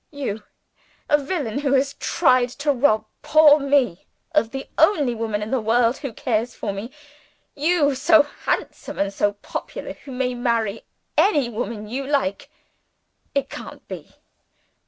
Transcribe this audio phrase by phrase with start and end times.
[0.09, 0.41] You,
[1.09, 5.61] a villain who has tried to rob poor Me of the only woman in the
[5.61, 6.89] world who cares for me!
[7.53, 10.85] You, so handsome and so popular, who may marry
[11.19, 12.49] any woman you like!
[13.35, 14.15] It can't be.